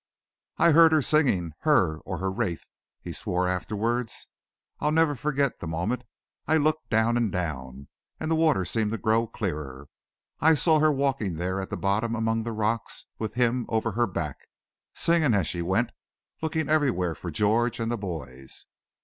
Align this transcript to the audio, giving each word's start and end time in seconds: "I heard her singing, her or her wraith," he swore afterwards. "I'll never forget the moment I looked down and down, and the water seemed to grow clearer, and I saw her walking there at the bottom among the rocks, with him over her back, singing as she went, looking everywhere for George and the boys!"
"I 0.57 0.71
heard 0.71 0.93
her 0.93 1.03
singing, 1.03 1.51
her 1.59 1.99
or 2.05 2.17
her 2.17 2.31
wraith," 2.31 2.65
he 3.01 3.13
swore 3.13 3.47
afterwards. 3.47 4.25
"I'll 4.79 4.89
never 4.91 5.13
forget 5.13 5.59
the 5.59 5.67
moment 5.67 6.05
I 6.47 6.57
looked 6.57 6.89
down 6.89 7.17
and 7.17 7.31
down, 7.31 7.87
and 8.19 8.31
the 8.31 8.35
water 8.35 8.65
seemed 8.65 8.89
to 8.93 8.97
grow 8.97 9.27
clearer, 9.27 9.81
and 10.39 10.47
I 10.49 10.53
saw 10.55 10.79
her 10.79 10.91
walking 10.91 11.35
there 11.35 11.61
at 11.61 11.69
the 11.69 11.77
bottom 11.77 12.15
among 12.15 12.41
the 12.41 12.51
rocks, 12.51 13.05
with 13.19 13.35
him 13.35 13.67
over 13.69 13.91
her 13.91 14.07
back, 14.07 14.47
singing 14.95 15.35
as 15.35 15.45
she 15.45 15.61
went, 15.61 15.91
looking 16.41 16.67
everywhere 16.67 17.13
for 17.13 17.29
George 17.29 17.79
and 17.79 17.91
the 17.91 17.95
boys!" 17.99 18.65